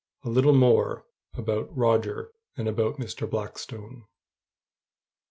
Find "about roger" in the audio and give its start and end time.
1.35-2.31